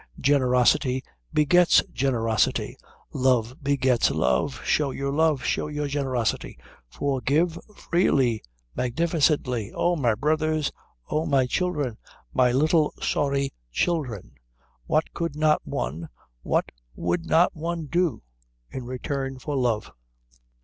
Generosity 0.19 1.03
begets 1.31 1.83
generosity. 1.93 2.75
Love 3.13 3.55
begets 3.61 4.09
love. 4.09 4.59
Show 4.65 4.89
your 4.89 5.11
love. 5.11 5.43
Show 5.43 5.67
your 5.67 5.85
generosity. 5.87 6.57
Forgive 6.89 7.59
freely, 7.75 8.41
magnificently. 8.75 9.71
Oh, 9.71 9.95
my 9.95 10.15
brothers, 10.15 10.71
oh, 11.11 11.27
my 11.27 11.45
children, 11.45 11.99
my 12.33 12.51
little 12.51 12.95
sorry 12.99 13.53
children, 13.71 14.31
what 14.87 15.13
could 15.13 15.35
not 15.35 15.61
one, 15.67 16.09
what 16.41 16.71
would 16.95 17.27
not 17.27 17.55
one 17.55 17.85
do 17.85 18.23
in 18.71 18.85
return 18.85 19.37
for 19.37 19.55
love? 19.55 19.91